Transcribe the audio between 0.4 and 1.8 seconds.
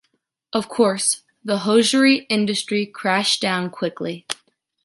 Of course, the